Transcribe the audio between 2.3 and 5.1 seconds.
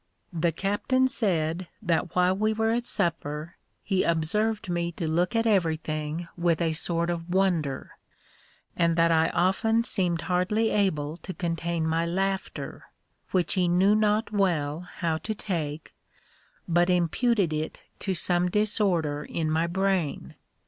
we were at supper he observed me to